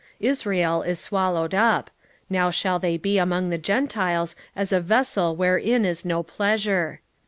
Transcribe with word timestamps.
8:8 0.19 0.29
Israel 0.29 0.81
is 0.81 0.99
swallowed 0.99 1.53
up: 1.53 1.91
now 2.27 2.49
shall 2.49 2.79
they 2.79 2.97
be 2.97 3.19
among 3.19 3.51
the 3.51 3.59
Gentiles 3.59 4.35
as 4.55 4.73
a 4.73 4.81
vessel 4.81 5.35
wherein 5.35 5.85
is 5.85 6.03
no 6.03 6.23
pleasure. 6.23 7.01